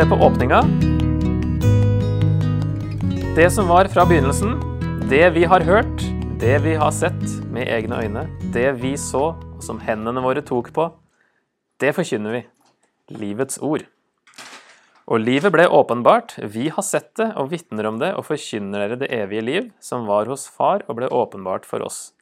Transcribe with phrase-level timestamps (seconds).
[0.00, 0.60] Ser på åpninga.
[3.36, 4.54] Det som var fra begynnelsen,
[5.10, 6.04] det vi har hørt,
[6.40, 8.22] det vi har sett med egne øyne,
[8.54, 10.86] det vi så, og som hendene våre tok på,
[11.84, 12.40] det forkynner vi.
[13.12, 13.84] Livets ord.
[15.04, 19.00] Og livet ble åpenbart, vi har sett det og vitner om det og forkynner dere
[19.02, 22.14] det evige liv, som var hos Far og ble åpenbart for oss.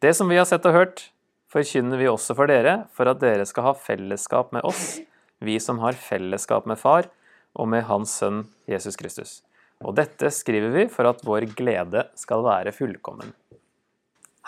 [0.00, 1.10] Det som vi har sett og hørt,
[1.52, 5.02] forkynner vi også for dere, for at dere skal ha fellesskap med oss,
[5.44, 7.10] vi som har fellesskap med Far
[7.58, 9.40] og med Hans Sønn Jesus Kristus.
[9.84, 13.30] Og dette skriver vi for at vår glede skal være fullkommen.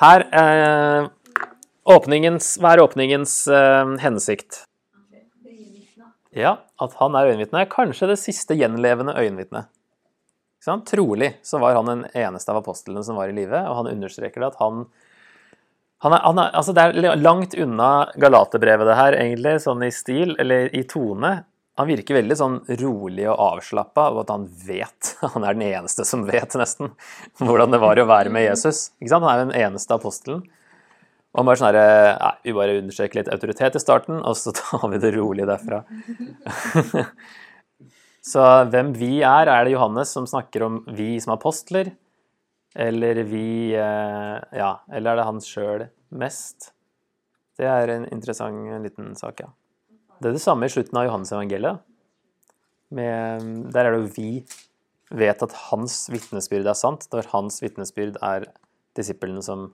[0.01, 1.11] Her er
[1.87, 4.65] åpningens, Hva er åpningens eh, hensikt?
[6.31, 7.67] Ja, at han er øyenvitne.
[7.71, 9.71] Kanskje det siste gjenlevende øyenvitnet.
[10.87, 14.43] Trolig så var han den eneste av apostlene som var i live, og han understreker
[14.43, 14.85] det at han,
[16.01, 19.91] han, er, han er, altså Det er langt unna Galaterbrevet, det her, egentlig, sånn i
[19.93, 21.33] stil, eller i tone.
[21.81, 26.07] Han virker veldig sånn rolig og avslappa, og at han vet Han er den eneste
[26.09, 26.95] som vet, nesten,
[27.41, 28.91] hvordan det var å være med Jesus.
[29.01, 29.29] Ikke sant?
[29.29, 30.43] Han er den eneste apostelen.
[31.31, 34.89] Og bare sånn herre Nei, vi bare understreker litt autoritet i starten, og så tar
[34.91, 35.85] vi det rolig derfra.
[38.33, 41.93] så hvem vi er, er det Johannes som snakker om vi som apostler?
[42.75, 46.73] Eller vi eh, Ja, eller er det han sjøl mest?
[47.59, 49.51] Det er en interessant liten sak, ja.
[50.21, 51.81] Det er det samme i slutten av Johannes-evangeliet.
[52.91, 54.31] Der er det jo vi
[55.11, 58.47] vet at hans vitnesbyrd er sant, når hans vitnesbyrd er
[58.99, 59.71] disiplene som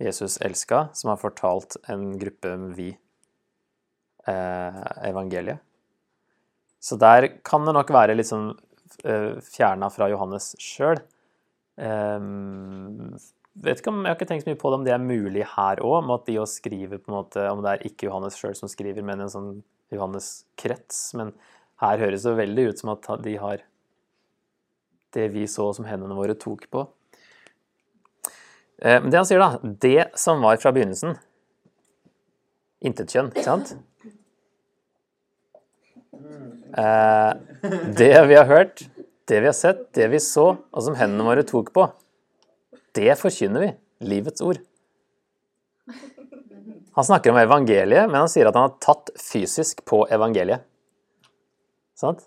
[0.00, 2.88] Jesus elska, som har fortalt en gruppe vi
[4.26, 5.60] eh, evangeliet.
[6.80, 8.54] Så der kan det nok være litt sånn
[9.04, 11.02] eh, fjerna fra Johannes sjøl.
[11.78, 12.18] Eh,
[13.60, 15.44] vet ikke om, Jeg har ikke tenkt så mye på det om det er mulig
[15.56, 18.38] her òg, om at de òg skriver på en måte, om det er ikke Johannes
[18.38, 19.50] sjøl som skriver, men en sånn
[19.94, 21.02] Johannes-krets.
[21.18, 21.34] Men
[21.82, 23.64] her høres det veldig ut som at de har
[25.14, 26.86] det vi så som hendene våre tok på.
[28.80, 31.18] Eh, men det han sier, da Det som var fra begynnelsen
[32.80, 33.74] Intetkjønn, ikke sant?
[36.80, 37.32] Eh,
[37.98, 38.86] det vi har hørt,
[39.30, 41.86] det vi har sett, det vi så, og som hendene våre tok på,
[42.98, 43.70] det forkynner vi.
[44.10, 44.58] Livets ord.
[46.96, 50.64] Han snakker om evangeliet, men han sier at han har tatt fysisk på evangeliet.
[52.00, 52.24] Sant?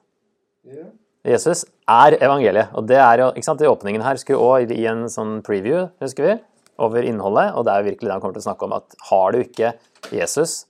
[1.23, 2.71] Jesus er evangeliet.
[2.77, 5.87] Og det er jo, ikke sant, I åpningen her skulle òg gi en sånn preview
[6.03, 6.35] husker vi,
[6.83, 7.51] over innholdet.
[7.57, 8.77] Og det er virkelig det han kommer til å snakke om.
[8.79, 9.73] At har du ikke
[10.15, 10.63] Jesus,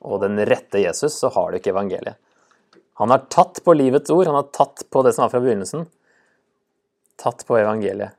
[0.00, 2.20] og den rette Jesus, så har du ikke evangeliet.
[3.00, 5.86] Han har tatt på livets ord, han har tatt på det som var fra begynnelsen.
[7.16, 8.12] Tatt på evangeliet.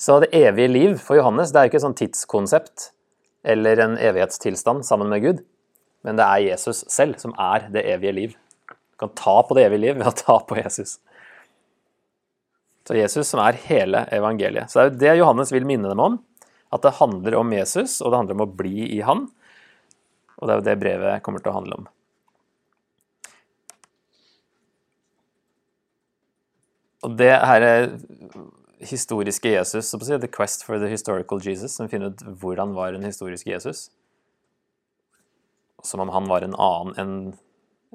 [0.00, 2.86] Så det evige liv for Johannes det er ikke et sånn tidskonsept
[3.44, 5.42] eller en evighetstilstand sammen med Gud.
[6.00, 8.32] Men det er Jesus selv som er det evige liv.
[8.70, 10.96] Du kan ta på det evige liv ved å ta på Jesus.
[12.88, 14.72] Så Jesus som er hele evangeliet.
[14.72, 16.16] Så det er jo det Johannes vil minne dem om.
[16.72, 19.26] At det handler om Jesus, og det handler om å bli i Han.
[20.40, 21.88] Og det er jo det brevet kommer til å handle om.
[27.04, 27.86] Og det her er
[28.84, 32.24] historiske Jesus, så på å si, The Quest for the Historical Jesus, som finner ut
[32.42, 33.88] hvordan var en historisk Jesus
[35.82, 37.14] som om han var en annen enn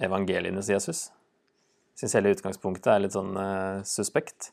[0.02, 1.10] evangelienes Jesus.
[1.96, 4.52] Syns hele utgangspunktet er litt sånn uh, suspekt.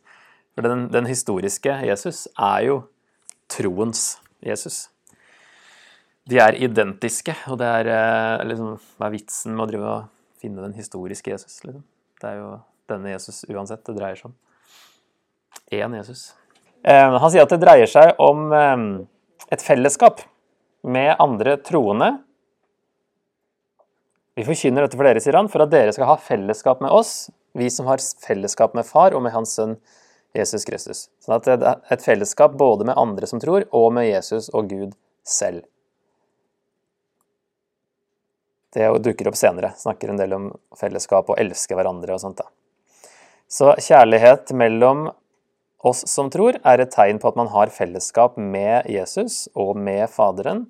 [0.54, 2.76] For den, den, historiske Jesus er jo
[3.50, 4.91] troens Jesus.
[6.30, 10.42] De er identiske, og det er uh, liksom Hva er vitsen med å drive og
[10.42, 11.58] finne den historiske Jesus?
[11.66, 11.82] Liksom?
[12.22, 12.50] Det er jo
[12.90, 14.36] denne Jesus uansett det dreier seg om.
[15.72, 16.32] Én Jesus.
[16.84, 20.20] Eh, han sier at det dreier seg om et fellesskap
[20.82, 22.10] med andre troende
[24.34, 27.28] vi forkynner dette for dere, sier han, for at dere skal ha fellesskap med oss,
[27.58, 29.76] vi som har fellesskap med Far og med Hans Sønn
[30.32, 31.02] Jesus Kristus.
[31.20, 34.70] Sånn at det er et fellesskap både med andre som tror, og med Jesus og
[34.72, 34.96] Gud
[35.28, 35.66] selv.
[38.72, 39.74] Det dukker opp senere.
[39.76, 42.40] Snakker en del om fellesskap og elske hverandre og sånt.
[42.40, 42.48] da.
[43.52, 45.10] Så kjærlighet mellom
[45.82, 50.06] oss som tror, er et tegn på at man har fellesskap med Jesus og med
[50.12, 50.64] Faderen,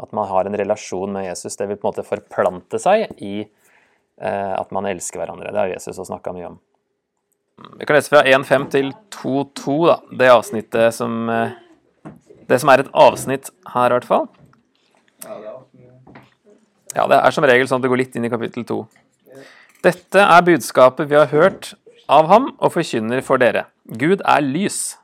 [0.00, 1.56] at man har en relasjon med Jesus.
[1.56, 5.52] Det vil på en måte forplante seg i eh, at man elsker hverandre.
[5.52, 6.58] Det har Jesus også snakka mye om.
[7.78, 9.96] Vi kan lese fra 1.5 til 2.2, da.
[10.20, 11.56] Det avsnittet som eh,
[12.48, 14.24] Det som er et avsnitt her, i hvert fall.
[16.96, 18.80] Ja, det er som regel sånn at det går litt inn i kapittel 2.
[19.84, 21.72] Dette er budskapet vi har hørt
[22.10, 23.68] av ham og forkynner for dere.
[23.86, 24.98] Gud er lys.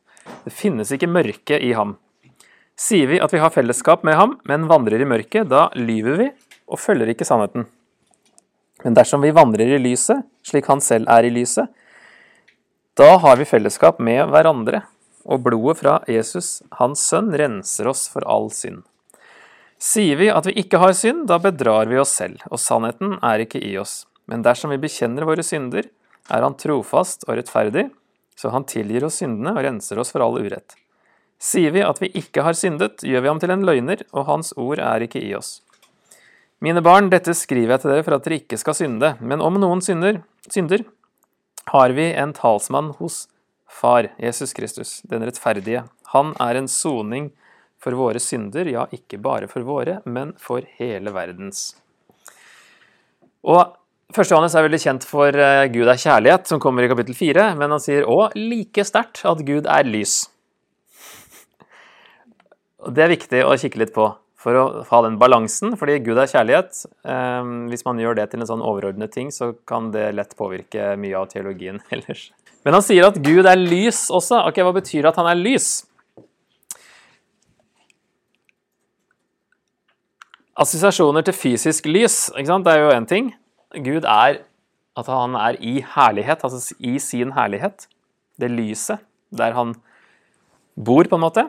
[0.45, 1.95] Det finnes ikke mørke i ham.
[2.77, 6.29] Sier vi at vi har fellesskap med ham, men vandrer i mørket, da lyver vi
[6.67, 7.65] og følger ikke sannheten.
[8.85, 11.71] Men dersom vi vandrer i lyset, slik han selv er i lyset,
[12.97, 14.83] da har vi fellesskap med hverandre,
[15.27, 18.85] og blodet fra Jesus, hans sønn, renser oss for all synd.
[19.79, 23.45] Sier vi at vi ikke har synd, da bedrar vi oss selv, og sannheten er
[23.45, 24.07] ikke i oss.
[24.27, 25.87] Men dersom vi bekjenner våre synder,
[26.33, 27.91] er han trofast og rettferdig,
[28.37, 30.75] så han tilgir oss syndene og renser oss for all urett.
[31.37, 34.55] Sier vi at vi ikke har syndet, gjør vi ham til en løgner, og hans
[34.57, 35.61] ord er ikke i oss.
[36.65, 39.59] Mine barn, dette skriver jeg til dere for at dere ikke skal synde, men om
[39.61, 40.87] noen synder, synder,
[41.69, 43.27] har vi en talsmann hos
[43.69, 45.83] Far, Jesus Kristus, den rettferdige.
[46.15, 47.33] Han er en soning
[47.83, 51.69] for våre synder, ja, ikke bare for våre, men for hele verdens.
[53.47, 53.77] Og
[54.15, 54.23] 1.
[54.31, 57.75] Johannes er veldig kjent for eh, Gud er kjærlighet, som kommer i kapittel 4, men
[57.75, 60.25] han sier òg like sterkt at Gud er lys.
[62.87, 64.13] Og Det er viktig å kikke litt på
[64.47, 66.85] for å ha den balansen, fordi Gud er kjærlighet.
[67.03, 70.93] Eh, hvis man gjør det til en sånn overordnet ting, så kan det lett påvirke
[71.03, 72.29] mye av teologien ellers.
[72.67, 74.45] Men han sier at Gud er lys også.
[74.49, 75.85] Ok, Hva betyr det at han er lys?
[80.57, 82.65] Assosiasjoner til fysisk lys ikke sant?
[82.65, 83.27] det er jo én ting.
[83.77, 84.39] Gud er
[84.97, 87.85] at han er i herlighet, altså i sin herlighet.
[88.41, 89.05] Det lyset
[89.37, 89.75] der han
[90.77, 91.45] bor, på en måte.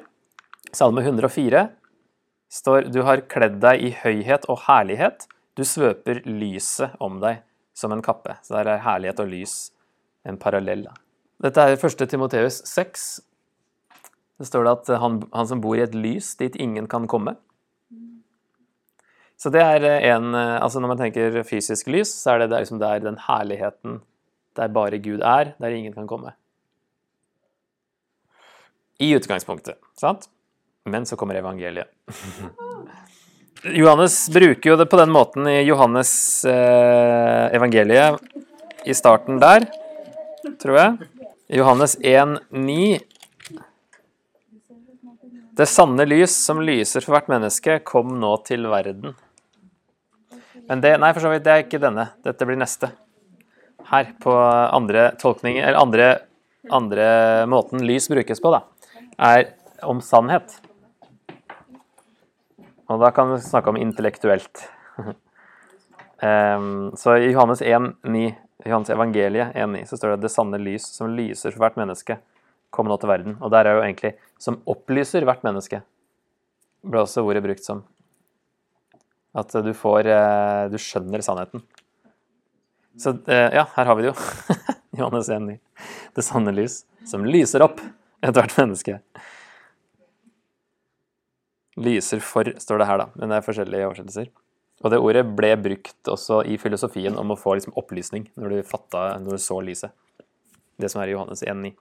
[0.76, 1.70] Salme 104
[2.52, 5.24] står Du har kledd deg i høyhet og herlighet.
[5.56, 8.36] Du svøper lyset om deg som en kappe.
[8.44, 9.72] Så der er herlighet og lys
[10.28, 10.84] en parallell.
[11.40, 12.08] Dette er 1.
[12.12, 13.10] Timoteus 6.
[14.38, 17.38] Det står det at han, han som bor i et lys dit ingen kan komme.
[19.38, 22.80] Så det er en Altså når man tenker fysisk lys, så er det der, liksom
[22.82, 24.00] der den herligheten
[24.58, 26.34] der bare Gud er, der ingen kan komme.
[28.98, 30.26] I utgangspunktet, sant?
[30.86, 31.92] Men så kommer evangeliet.
[33.78, 38.22] Johannes bruker jo det på den måten i Johannes eh, evangeliet
[38.86, 39.66] i starten der,
[40.62, 41.10] tror jeg.
[41.58, 43.00] Johannes 1,9
[45.58, 49.16] Det sanne lys som lyser for hvert menneske, kom nå til verden.
[50.68, 52.10] Men det, nei, for så vidt, det er ikke denne.
[52.26, 52.92] Dette blir neste.
[53.88, 56.08] Her, på andre tolkninger, eller andre,
[56.76, 57.06] andre
[57.48, 58.64] måten lys brukes på, da,
[59.16, 59.54] er
[59.88, 60.58] om sannhet.
[62.88, 64.66] Og da kan vi snakke om intellektuelt.
[66.20, 68.26] um, så i Johannes 1, 9,
[68.68, 72.20] Johannes evangeliet 1,9, så står det 'det sanne lys som lyser for hvert menneske,
[72.70, 73.38] Kommer nå til verden'.
[73.42, 75.82] Og der er jo egentlig 'som opplyser hvert menneske',
[76.84, 77.84] ble også ordet brukt som.
[79.38, 81.64] At du får eh, Du skjønner sannheten.
[82.98, 84.18] Så eh, ja, her har vi det jo.
[85.00, 85.58] Johannes 1,9.
[86.16, 87.82] Det sanne lys som lyser opp
[88.26, 88.98] ethvert menneske.
[91.78, 93.08] Lyser for, står det her, da.
[93.16, 94.32] Men det er forskjellige oversettelser.
[94.82, 98.58] Og det ordet ble brukt også i filosofien om å få liksom opplysning når du
[98.66, 99.94] fatta, når du så lyset.
[100.78, 101.74] Det som er i Johannes 1,9.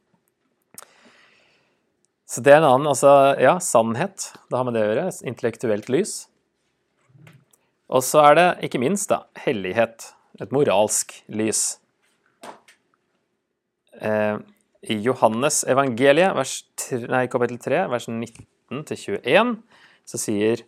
[2.26, 4.32] Så det er en annen, altså ja, sannhet.
[4.50, 5.10] Det har med det å gjøre.
[5.30, 6.14] Intellektuelt lys.
[7.86, 10.10] Og så er det ikke minst da, hellighet.
[10.42, 11.78] Et moralsk lys.
[14.02, 14.36] Eh,
[14.90, 16.58] I Johannes evangeliet, vers,
[17.08, 19.54] nei, kapittel 3, vers 19-21,
[20.06, 20.62] så sier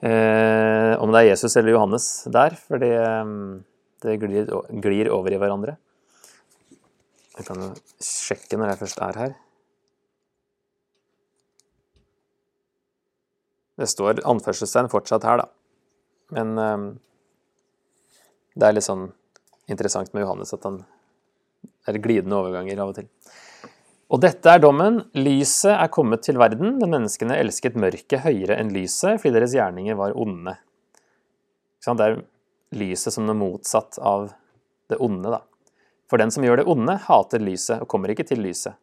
[0.00, 2.96] eh, Om det er Jesus eller Johannes der, for det,
[4.02, 4.50] det glir,
[4.82, 5.76] glir, over i hverandre.
[7.34, 7.72] Jeg kan jo
[8.02, 9.36] sjekke når jeg først er her.
[13.74, 15.63] Det står anførselstegn fortsatt her, da.
[16.34, 16.86] Men um,
[18.54, 19.08] det er litt sånn
[19.70, 20.82] interessant med Johannes at han
[21.88, 23.08] er glidende overganger av og til.
[24.14, 25.00] Og dette er dommen.
[25.16, 29.96] Lyset er kommet til verden, men menneskene elsket mørket høyere enn lyset fordi deres gjerninger
[29.98, 30.54] var onde.
[31.84, 32.20] Det er
[32.78, 34.30] lyset som er motsatt av
[34.92, 35.40] det onde, da.
[36.10, 38.76] For den som gjør det onde, hater lyset og kommer ikke til lyset,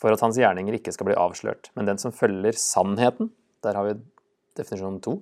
[0.00, 1.70] for at hans gjerninger ikke skal bli avslørt.
[1.76, 3.30] Men den som følger sannheten,
[3.64, 3.98] der har vi
[4.58, 5.18] definisjon to,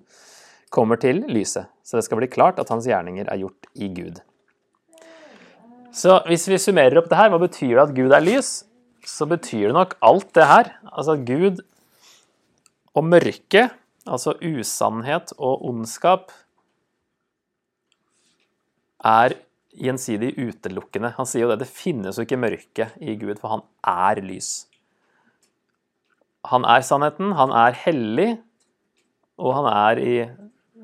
[0.73, 4.23] kommer til lyset, så det skal bli klart at hans gjerninger er gjort i Gud.
[5.93, 8.63] Så hvis vi summerer opp det her, hva betyr det at Gud er lys?
[9.05, 10.71] Så betyr det nok alt det her.
[10.89, 11.61] Altså at Gud
[12.97, 13.67] og mørke,
[14.07, 16.33] altså usannhet og ondskap,
[19.05, 19.37] er
[19.73, 21.13] gjensidig utelukkende.
[21.17, 24.51] Han sier jo det, det finnes jo ikke mørke i Gud, for han er lys.
[26.49, 28.31] Han er sannheten, han er hellig,
[29.41, 30.17] og han er i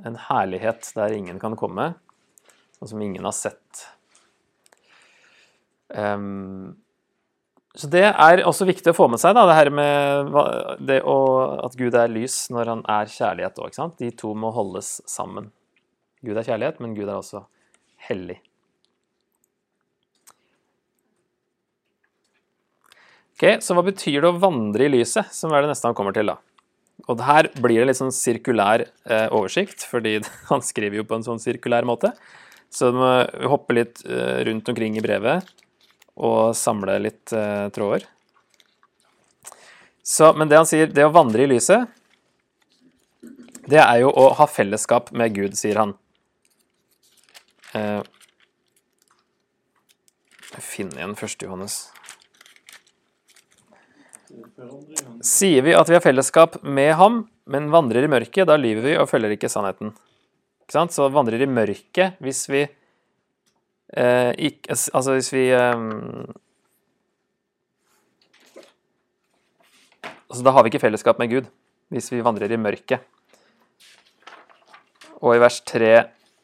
[0.06, 1.94] en herlighet der ingen kan komme,
[2.78, 3.86] og som ingen har sett.
[5.88, 6.76] Um,
[7.78, 10.32] Så det er også viktig å få med seg, da, det her med
[10.88, 11.18] det å,
[11.62, 13.76] at Gud er lys når han er kjærlighet òg.
[14.00, 15.52] De to må holdes sammen.
[16.26, 17.44] Gud er kjærlighet, men Gud er også
[18.08, 18.40] hellig.
[23.38, 26.16] Ok, Så hva betyr det å vandre i lyset, som er det neste han kommer
[26.16, 26.40] til, da?
[27.06, 30.18] Og her blir det litt sånn sirkulær eh, oversikt, fordi
[30.50, 32.12] han skriver jo på en sånn sirkulær måte.
[32.68, 33.12] Så du må
[33.48, 35.46] hoppe litt eh, rundt omkring i brevet
[36.18, 38.04] og samle litt eh, tråder.
[40.02, 41.86] Så, men det han sier, det å vandre i lyset,
[43.68, 45.92] det er jo å ha fellesskap med Gud, sier han.
[47.76, 48.00] Eh,
[50.54, 51.44] jeg finner igjen 1.
[51.44, 51.76] Johannes.
[55.24, 58.96] Sier vi at vi har fellesskap med ham, men vandrer i mørket, da lyver vi
[59.00, 59.94] og følger ikke sannheten.
[60.64, 60.92] Ikke sant?
[60.92, 65.86] Så vandrer i mørket hvis vi eh, ikke, Altså hvis vi eh,
[70.28, 71.48] Altså da har vi ikke fellesskap med Gud,
[71.88, 73.00] hvis vi vandrer i mørket.
[75.24, 75.94] Og i vers 3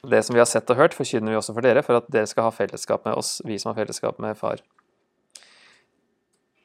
[0.08, 2.28] det som vi har sett og hørt, forkynner vi også for dere, for at dere
[2.28, 4.60] skal ha fellesskap med oss, vi som har fellesskap med Far.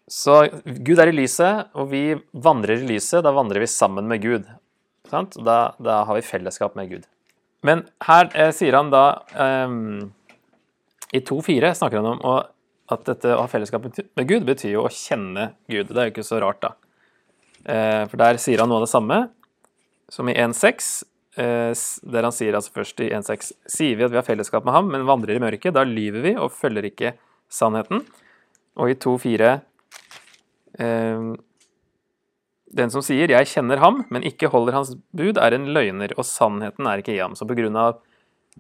[0.10, 3.22] Så Gud er i lyset, og vi vandrer i lyset.
[3.26, 4.48] Da vandrer vi sammen med Gud.
[5.10, 7.06] Da, da har vi fellesskap med Gud.
[7.66, 9.04] Men her eh, sier han da
[9.36, 9.72] eh,
[11.18, 12.36] I 2.4 snakker han om å,
[12.94, 15.92] at dette å ha fellesskap med Gud betyr jo å kjenne Gud.
[15.92, 16.74] Det er jo ikke så rart, da.
[17.66, 19.20] Eh, for der sier han noe av det samme
[20.10, 20.90] som i 1.6,
[21.38, 21.72] eh,
[22.14, 24.90] der han sier altså først i 1.6 Sier vi at vi har fellesskap med ham,
[24.94, 27.14] men vandrer i mørket, da lyver vi og følger ikke
[27.54, 28.06] sannheten.
[28.80, 29.66] Og i 2.4 eh,
[32.70, 36.24] Den som sier 'jeg kjenner ham, men ikke holder hans bud', er en løgner, og
[36.24, 37.34] sannheten er ikke i ham.
[37.36, 37.98] Så på grunn av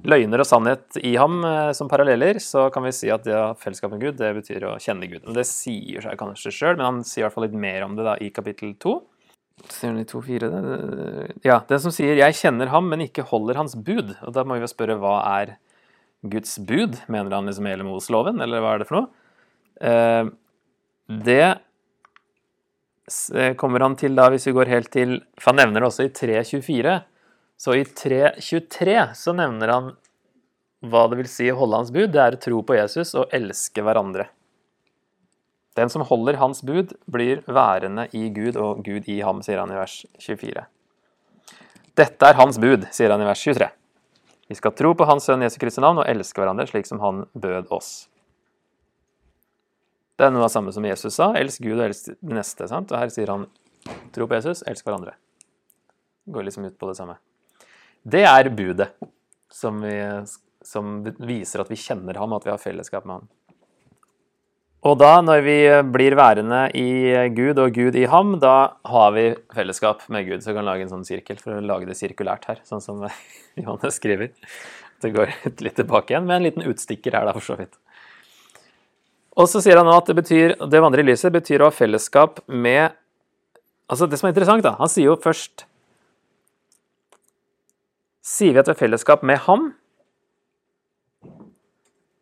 [0.07, 3.49] løgner og sannhet i ham eh, som paralleller, så kan vi si at det å
[3.49, 5.25] ha fellesskap med Gud, det betyr å kjenne Gud.
[5.27, 7.97] Og det sier seg kanskje sjøl, men han sier i hvert fall litt mer om
[7.99, 8.95] det da i kapittel 2.
[9.67, 11.43] Ser han i 2.4?
[11.43, 14.15] Ja, den som sier 'jeg kjenner ham, men ikke holder hans bud'.
[14.23, 15.57] Og da må vi jo spørre hva er
[16.23, 16.95] Guds bud?
[17.09, 19.09] Mener han liksom hele Mosloven, eller hva er det for noe?
[19.81, 20.25] Eh,
[21.09, 21.59] det eh,
[23.59, 26.11] kommer han til da, hvis vi går helt til For han nevner det også i
[26.13, 26.97] 3.24.
[27.59, 29.89] Så i 3.23 så nevner han
[30.87, 32.11] hva det vil si å holde hans bud.
[32.13, 34.29] Det er å tro på Jesus og elske hverandre.
[35.79, 39.71] Den som holder hans bud, blir værende i Gud og Gud i ham, sier han
[39.71, 40.65] i vers 24.
[41.99, 43.67] Dette er hans bud, sier han i vers 23.
[44.49, 47.27] Vi skal tro på Hans Sønn Jesu Kristi navn og elske hverandre slik som Han
[47.37, 48.07] bød oss.
[50.19, 51.29] Det er noe av det samme som Jesus sa.
[51.39, 52.67] Elsk Gud og elsk den neste.
[52.67, 52.91] sant?
[52.91, 53.45] Og her sier han
[54.11, 55.13] tro på Jesus, elsk hverandre.
[56.27, 57.15] Går liksom ut på det samme.
[58.03, 58.89] Det er budet
[59.47, 59.95] som, vi,
[60.65, 63.29] som viser at vi kjenner ham, at vi har fellesskap med ham.
[64.89, 65.57] Og da, når vi
[65.91, 66.91] blir værende i
[67.35, 70.43] Gud og Gud i ham, da har vi fellesskap med Gud.
[70.43, 73.07] Så vi kan lage en sånn sirkel for å lage det sirkulært her, sånn som
[73.59, 74.35] Johannes skriver.
[74.99, 75.31] Det går
[75.63, 77.79] litt tilbake igjen, med en liten utstikker her, da, for så vidt.
[79.39, 81.69] Og så sier han nå at det betyr, det å vandre i lyset betyr å
[81.69, 82.95] ha fellesskap med
[83.89, 85.63] Altså, det som er interessant, da Han sier jo først
[88.29, 89.71] Sier vi at vi har fellesskap med ham,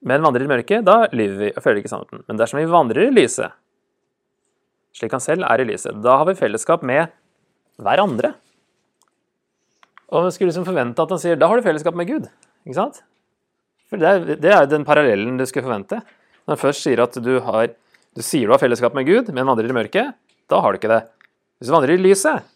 [0.08, 2.22] men vandrer i mørket, da lyver vi og følger ikke sannheten.
[2.30, 3.58] Men dersom vi vandrer i lyset,
[4.96, 7.12] slik han selv er i lyset, da har vi fellesskap med
[7.84, 8.32] hverandre.
[10.08, 12.32] Og man skulle liksom forvente at han sier da har du fellesskap med Gud.
[12.64, 13.02] Ikke sant?
[13.92, 14.08] For det
[14.40, 16.00] er, jo den parallellen du skulle forvente.
[16.48, 17.76] Når han først sier at du har
[18.18, 20.16] du sier du har fellesskap med Gud, men vandrer i mørket,
[20.50, 21.04] da har du ikke det.
[21.60, 22.48] Hvis du vandrer i lyset,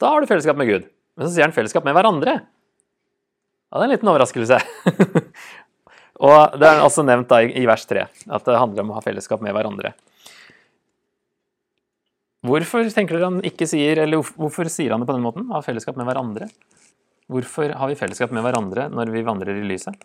[0.00, 0.86] da har du fellesskap med Gud.
[1.18, 2.38] Men så sier han fellesskap med hverandre.
[2.40, 4.60] Ja, det er en liten overraskelse.
[6.24, 9.04] Og det er altså nevnt da i, vers 3 at det handler om å ha
[9.04, 9.92] fellesskap med hverandre.
[12.48, 15.50] Hvorfor tenker dere han ikke sier, eller hvorfor sier han det på den måten?
[15.52, 16.48] Ha fellesskap med hverandre?
[17.30, 20.00] Hvorfor har vi fellesskap med hverandre når vi vandrer i lyset?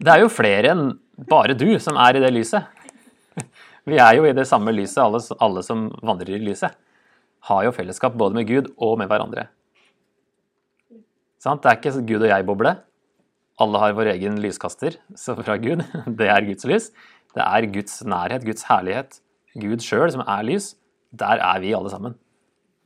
[0.00, 0.84] Det er jo flere enn
[1.28, 2.64] bare du som er i det lyset.
[3.88, 6.72] Vi er jo i det samme lyset, alle, alle som vandrer i lyset.
[7.48, 9.48] Har jo fellesskap både med Gud og med hverandre.
[11.40, 11.62] Sant?
[11.64, 12.74] Det er ikke Gud og jeg-boble.
[13.60, 15.84] Alle har vår egen lyskaster fra Gud.
[16.20, 16.88] Det er Guds lys.
[17.36, 19.20] Det er Guds nærhet, Guds herlighet.
[19.60, 20.74] Gud sjøl som er lys.
[21.12, 22.16] Der er vi alle sammen.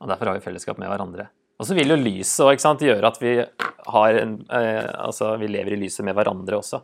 [0.03, 1.29] Og Derfor har vi fellesskap med hverandre.
[1.55, 5.79] Og så vil jo lyset sant, gjøre at vi, en, eh, altså, vi lever i
[5.85, 6.81] lyset med hverandre også.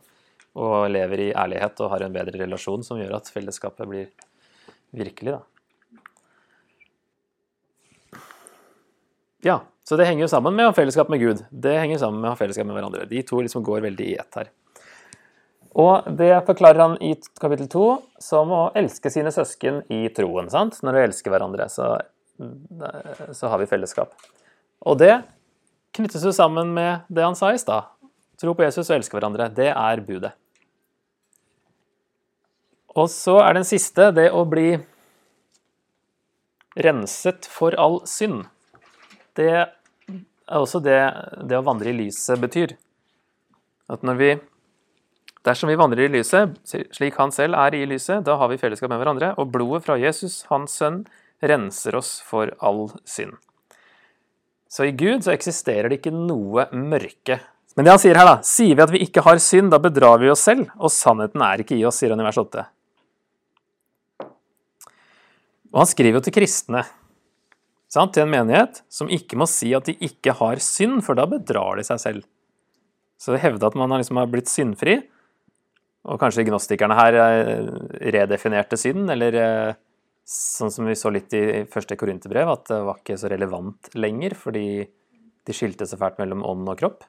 [0.60, 4.10] Og lever i ærlighet og har en bedre relasjon som gjør at fellesskapet blir
[4.92, 5.38] virkelig.
[5.38, 5.42] da.
[9.42, 11.46] Ja, så det henger jo sammen med å ha fellesskap med Gud.
[11.50, 13.08] Det henger sammen med å ha fellesskap med hverandre.
[13.10, 14.52] De to liksom går veldig i ett her.
[15.82, 17.86] Og det forklarer han i kapittel to
[18.22, 20.52] som å elske sine søsken i troen.
[20.52, 20.82] sant?
[20.84, 21.96] Når vi elsker hverandre, så,
[23.32, 24.14] så har vi fellesskap.
[24.84, 25.22] Og det
[25.96, 27.88] knyttes jo sammen med det han sa i stad.
[28.42, 29.48] Tro på Jesus og elske hverandre.
[29.54, 30.36] Det er budet.
[32.96, 34.76] Og så er den siste det å bli
[36.82, 38.46] renset for all synd.
[39.36, 39.70] Det er
[40.52, 41.00] også det,
[41.48, 42.76] det å vandre i lyset betyr.
[43.92, 44.32] At når vi
[45.42, 46.52] Dersom vi vandrer i lyset,
[46.94, 49.96] slik han selv er i lyset, da har vi fellesskap med hverandre, og blodet fra
[49.98, 51.00] Jesus, hans sønn,
[51.42, 53.40] renser oss for all synd.
[54.70, 57.40] Så i Gud så eksisterer det ikke noe mørke.
[57.74, 60.22] Men det han sier her, da, sier vi at vi ikke har synd, da bedrar
[60.22, 62.68] vi oss selv, og sannheten er ikke i oss, sier han i vers 8.
[65.72, 66.84] Og han skriver jo til kristne,
[67.92, 71.28] sant, til en menighet, som ikke må si at de ikke har synd, for da
[71.30, 72.28] bedrar de seg selv.
[73.22, 74.98] Så å hevde at man liksom har blitt syndfri,
[76.10, 77.72] og kanskje gnostikerne her eh,
[78.16, 79.80] redefinerte synd, eller eh,
[80.28, 84.36] sånn som vi så litt i første korinterbrev, at det var ikke så relevant lenger,
[84.40, 84.66] fordi
[85.46, 87.06] de skilte så fælt mellom ånd og kropp.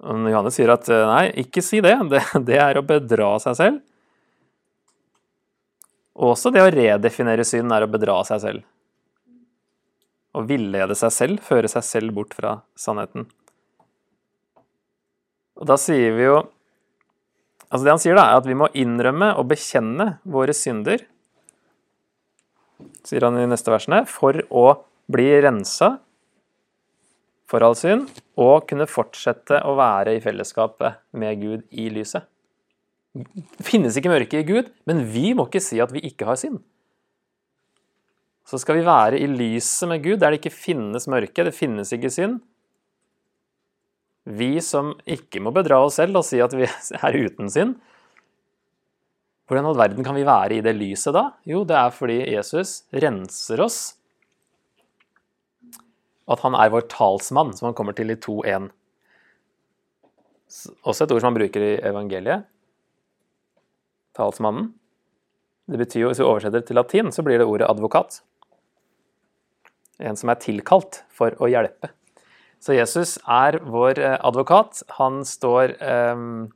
[0.00, 1.96] Og Johannes sier at eh, nei, ikke si det.
[2.12, 2.24] det.
[2.48, 3.80] Det er å bedra seg selv.
[6.18, 8.64] Også det å redefinere synd er å bedra seg selv.
[10.34, 13.28] Å villede seg selv, føre seg selv bort fra sannheten.
[15.60, 16.40] Og da sier vi jo
[17.70, 21.04] Altså Det han sier, da, er at vi må innrømme og bekjenne våre synder,
[23.06, 24.64] sier han i neste versene, for å
[25.06, 25.92] bli rensa
[27.50, 32.26] for all synd og kunne fortsette å være i fellesskapet med Gud i lyset.
[33.66, 36.60] Finnes ikke mørke i Gud, men vi må ikke si at vi ikke har synd.
[38.46, 41.90] Så skal vi være i lyset med Gud, der det ikke finnes mørke, det finnes
[41.94, 42.38] ikke synd.
[44.30, 46.68] Vi som ikke må bedra oss selv og si at vi
[47.06, 47.78] er uten synd.
[49.50, 51.24] Hvordan i all verden kan vi være i det lyset da?
[51.48, 53.80] Jo, det er fordi Jesus renser oss.
[56.30, 58.70] At han er vår talsmann, som han kommer til i 2.1.
[60.86, 62.46] Også et ord som han bruker i evangeliet
[64.20, 64.74] talsmannen.
[65.70, 68.20] Det betyr jo, Hvis vi oversetter til latin, så blir det ordet advokat.
[70.00, 71.92] En som er tilkalt for å hjelpe.
[72.60, 74.82] Så Jesus er vår eh, advokat.
[74.98, 76.50] Han står um,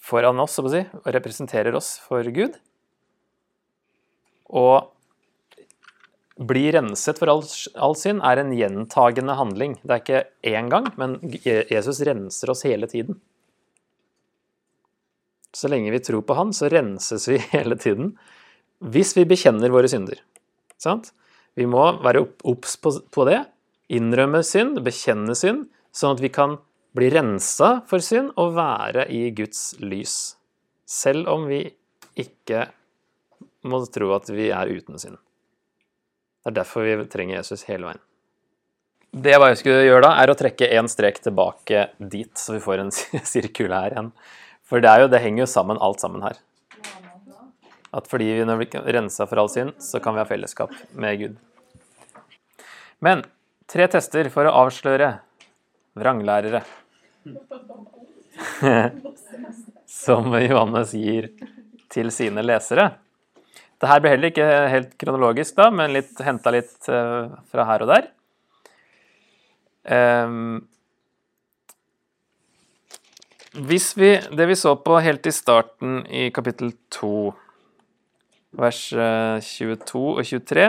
[0.00, 2.56] foran oss si, og representerer oss for Gud.
[4.48, 4.88] Og
[6.40, 7.42] bli renset for all,
[7.76, 9.76] all synd er en gjentagende handling.
[9.84, 10.22] Det er ikke
[10.56, 13.20] én gang, men Jesus renser oss hele tiden.
[15.56, 18.14] Så lenge vi tror på Han, så renses vi hele tiden.
[18.80, 20.20] Hvis vi bekjenner våre synder.
[20.80, 21.12] Sant?
[21.58, 23.42] Vi må være obs på det.
[23.90, 26.60] Innrømme synd, bekjenne synd, sånn at vi kan
[26.96, 30.36] bli rensa for synd og være i Guds lys.
[30.86, 31.64] Selv om vi
[32.18, 32.68] ikke
[33.68, 35.18] må tro at vi er uten synd.
[36.40, 38.02] Det er derfor vi trenger Jesus hele veien.
[39.10, 42.62] Det jeg bare skulle gjøre da, er å trekke én strek tilbake dit, så vi
[42.62, 42.92] får en
[43.32, 44.12] sirkul her igjen.
[44.70, 46.38] For det, jo, det, henger jo sammen, alt sammen her.
[47.90, 51.18] At fordi vi når vi rensa for all synd, så kan vi ha fellesskap med
[51.18, 51.34] Gud.
[53.02, 53.24] Men
[53.70, 55.10] tre tester for å avsløre
[55.98, 56.62] vranglærere.
[60.00, 61.32] Som Johannes gir
[61.90, 62.92] til sine lesere.
[63.80, 68.10] Dette blir heller ikke helt kronologisk, da, men henta litt eh, fra her og der.
[69.90, 70.68] Um,
[73.50, 77.32] hvis vi, det vi så på helt i starten i kapittel 2,
[78.60, 80.68] vers 22 eh, og 23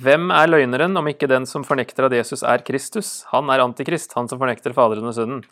[0.00, 3.26] Hvem er løgneren om ikke den som fornekter at Jesus er Kristus?
[3.34, 5.42] Han er antikrist, han som fornekter Faderen og Sønnen.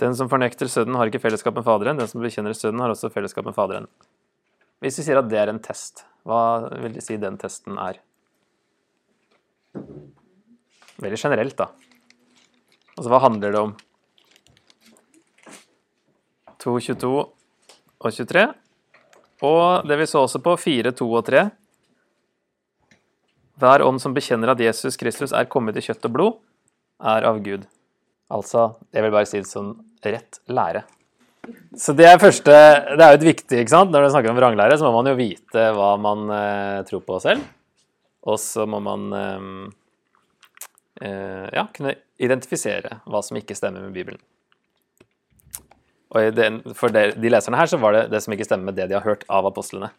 [0.00, 1.98] Den som fornekter Sønnen, har ikke fellesskap med Faderen.
[2.00, 3.90] Den som bekjenner Sønnen, har også fellesskap med Faderen.
[4.80, 8.00] Hvis vi sier at det er en test, hva vil de si den testen er?
[11.02, 11.68] Veldig generelt, da.
[12.94, 13.74] Altså, hva handler det om?
[16.64, 18.46] 2, 22 og 23.
[19.44, 21.44] Og det vi så også på 4, 2 og 3.
[23.60, 26.34] Hver ånd som bekjenner at Jesus Kristus er kommet i kjøtt og blod,
[27.04, 27.68] er av Gud.
[28.32, 29.74] Altså, jeg vil bare si det som
[30.04, 30.84] rett lære.
[31.76, 33.92] Så det er første Det er jo et viktig, ikke sant?
[33.92, 37.20] Når du snakker om vranglære, så må man jo vite hva man eh, tror på
[37.20, 37.44] selv.
[38.24, 39.48] Og så må man eh,
[41.04, 44.22] eh, ja, kunne identifisere hva som ikke stemmer med Bibelen.
[46.14, 48.94] Og for de, leserne her så var det det som ikke stemmer med det de
[48.98, 49.90] har hørt av apostlene.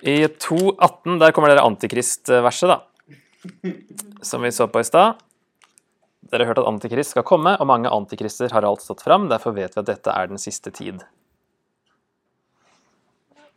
[0.00, 2.78] I 2.18 der kommer dere antikrist-verset, da.
[4.24, 5.18] Som vi så på i stad.
[6.30, 9.26] Dere har hørt at Antikrist skal komme, og mange antikrister har alt stått fram.
[9.32, 11.02] Derfor vet vi at dette er den siste tid.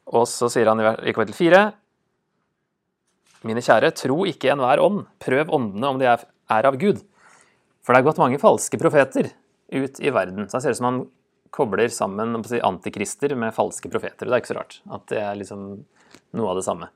[0.09, 1.63] Og så sier han i kapittel 4
[3.43, 5.01] Mine kjære, tro ikke enhver ånd.
[5.19, 7.01] Prøv åndene om de er, er av Gud.
[7.83, 9.33] For det er gått mange falske profeter
[9.73, 10.47] ut i verden.
[10.47, 11.03] Så det ser ut som han
[11.53, 14.25] kobler sammen antikrister med falske profeter.
[14.25, 15.65] Det er ikke så rart at det er liksom
[16.33, 16.89] noe av det samme.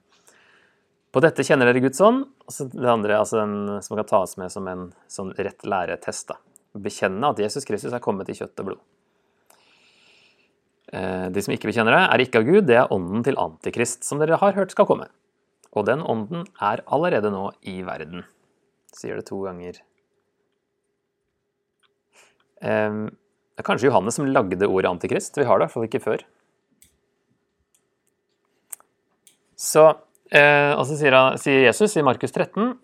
[1.13, 2.25] På dette kjenner dere Guds ånd.
[2.47, 6.27] Og Det andre altså den, som kan tas med som en sånn rett læretest.
[6.29, 6.37] da.
[6.77, 8.81] Bekjenne at Jesus Kristus er kommet i kjøtt og blod.
[10.93, 14.05] Eh, de som ikke bekjenner det, er ikke av Gud, det er ånden til Antikrist,
[14.07, 15.09] som dere har hørt skal komme.
[15.75, 18.23] Og den ånden er allerede nå i verden.
[18.95, 19.81] Sier det to ganger.
[22.61, 25.37] Det er kanskje Johannes som lagde ordet antikrist.
[25.37, 26.25] Vi har det i hvert fall ikke før.
[29.57, 29.85] Så,
[30.29, 32.75] eh, og så sier, Jesus i Markus 13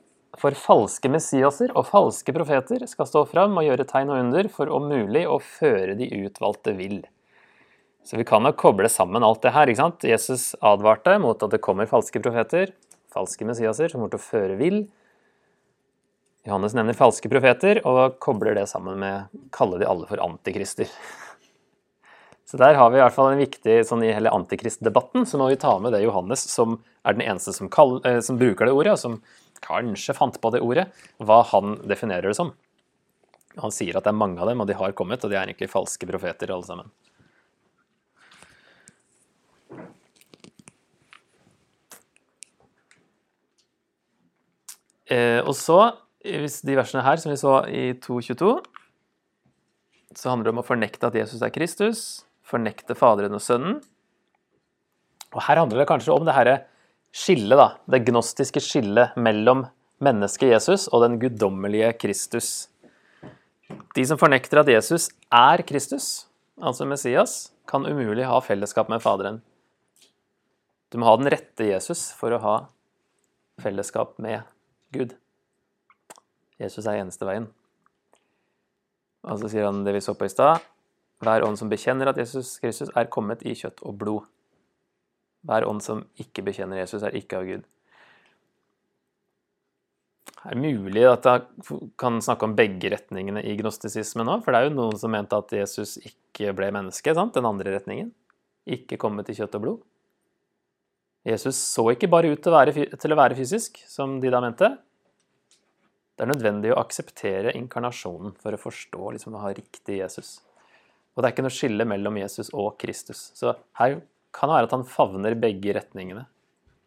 [0.42, 4.72] for falske messiaser og falske profeter skal stå fram og gjøre tegn og under for
[4.74, 7.04] om mulig å føre de utvalgte vill.
[8.04, 9.70] Så vi kan nok koble sammen alt det her.
[9.70, 10.04] ikke sant?
[10.04, 12.74] Jesus advarte mot at det kommer falske profeter,
[13.14, 14.82] falske messiaser, som kommer til å føre vill.
[16.44, 20.90] Johannes nevner falske profeter og kobler det sammen med kalle de alle for antikrister.
[22.50, 25.48] Så der har vi i hvert fall en viktig sånn I hele antikristdebatten så må
[25.50, 26.76] vi ta med det Johannes, som
[27.08, 29.16] er den eneste som, kall, eh, som bruker det ordet, og som
[29.64, 30.86] kanskje fant på det ordet,
[31.24, 32.52] hva han definerer det som.
[33.64, 35.48] Han sier at det er mange av dem, og de har kommet, og de er
[35.48, 36.92] egentlig falske profeter alle sammen.
[45.10, 45.80] Eh, og så
[46.24, 48.54] hvis de versene her, som vi så i 2.22,
[50.16, 52.02] så handler det om å fornekte at Jesus er Kristus,
[52.48, 53.80] fornekte Faderen og Sønnen.
[55.34, 56.58] Og her handler det kanskje om det herre
[57.14, 57.74] skillet, da.
[57.90, 59.66] Det gnostiske skillet mellom
[60.04, 62.52] mennesket Jesus og den guddommelige Kristus.
[63.98, 66.28] De som fornekter at Jesus er Kristus,
[66.62, 69.42] altså Messias, kan umulig ha fellesskap med Faderen.
[70.94, 72.56] Du må ha den rette Jesus for å ha
[73.64, 74.44] fellesskap med
[74.94, 75.16] Gud.
[76.62, 77.48] Jesus er eneste veien.
[79.24, 80.64] Og så sier han det vi så på i stad.
[81.24, 84.28] Hver ånd som bekjenner at Jesus Kristus er kommet i kjøtt og blod.
[85.48, 87.64] Hver ånd som ikke bekjenner Jesus, er ikke av Gud.
[90.44, 94.60] Det er mulig at jeg kan snakke om begge retningene i gnostisismen nå, for det
[94.60, 97.36] er jo noen som mente at Jesus ikke ble menneske, sant?
[97.36, 98.12] den andre retningen.
[98.68, 99.82] Ikke kommet i kjøtt og blod.
[101.24, 104.74] Jesus så ikke bare ut til å være, fysisk, som de da mente.
[106.14, 110.36] Det er nødvendig å akseptere inkarnasjonen for å forstå liksom, å ha riktig Jesus.
[111.14, 113.32] Og det er ikke noe skille mellom Jesus og Kristus.
[113.38, 114.00] Så her
[114.34, 116.28] kan det være at han favner begge retningene.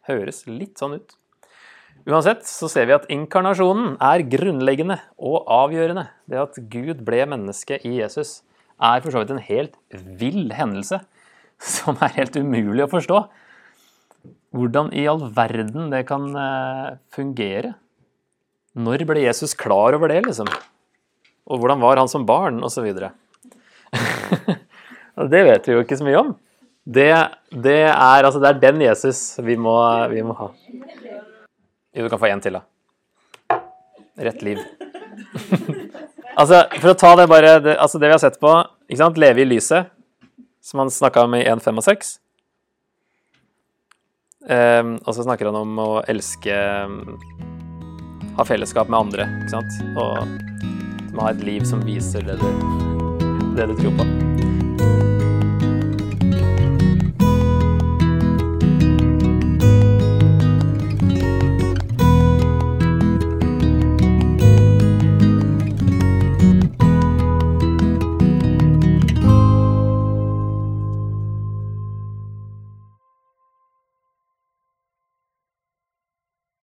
[0.07, 1.17] Høres litt sånn ut.
[2.07, 6.07] Uansett så ser vi at inkarnasjonen er grunnleggende og avgjørende.
[6.31, 8.41] Det at Gud ble menneske i Jesus,
[8.77, 9.79] er for så vidt en helt
[10.21, 11.01] vill hendelse
[11.77, 13.25] som er helt umulig å forstå.
[14.57, 17.75] Hvordan i all verden det kan eh, fungere
[18.77, 20.49] når ble Jesus klar over det, liksom?
[21.47, 22.87] Og hvordan var han som barn, osv.
[25.33, 26.35] det vet vi jo ikke så mye om.
[26.87, 27.09] Det,
[27.51, 29.75] det, er, altså, det er den Jesus vi må,
[30.12, 30.51] vi må ha.
[31.97, 33.59] Jo, du kan få én til, da.
[34.29, 34.61] Rett liv.
[36.41, 38.53] altså, for å ta det bare det, altså det vi har sett på,
[38.91, 39.21] ikke sant?
[39.21, 39.89] Leve i lyset,
[40.61, 42.17] som han snakka om i 1, 5 og 6.
[44.47, 46.55] Um, og så snakker han om å elske
[48.37, 49.79] ha fellesskap med andre, ikke sant?
[49.96, 50.18] Og
[51.16, 52.49] ha et liv som viser det du,
[53.57, 55.15] det du tror på.